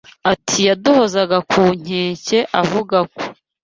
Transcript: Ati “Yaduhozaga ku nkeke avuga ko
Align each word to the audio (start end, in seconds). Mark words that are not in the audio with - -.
Ati 0.31 0.59
“Yaduhozaga 0.67 1.37
ku 1.51 1.61
nkeke 1.79 2.39
avuga 2.61 2.97
ko 3.15 3.23